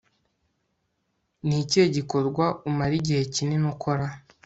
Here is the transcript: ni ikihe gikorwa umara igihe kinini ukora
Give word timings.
ni 1.45 1.55
ikihe 1.63 1.85
gikorwa 1.95 2.45
umara 2.69 2.93
igihe 2.99 3.21
kinini 3.33 3.65
ukora 3.73 4.05